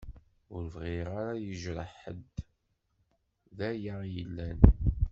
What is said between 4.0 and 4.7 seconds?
i yellan.